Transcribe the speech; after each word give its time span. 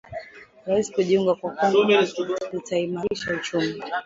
Rais 0.65 0.87
kujiunga 0.95 1.33
kwa 1.35 1.51
Kongo 1.55 2.07
kutaimarisha 2.49 3.33
uchumi 3.33 3.83